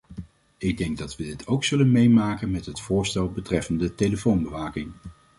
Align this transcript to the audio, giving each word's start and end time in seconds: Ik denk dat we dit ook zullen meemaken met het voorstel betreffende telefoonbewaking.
Ik 0.57 0.77
denk 0.77 0.97
dat 0.97 1.15
we 1.15 1.23
dit 1.23 1.47
ook 1.47 1.63
zullen 1.63 1.91
meemaken 1.91 2.51
met 2.51 2.65
het 2.65 2.79
voorstel 2.81 3.31
betreffende 3.31 3.95
telefoonbewaking. 3.95 4.91